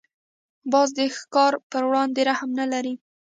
[0.71, 2.93] باز د ښکار پر وړاندې رحم نه لري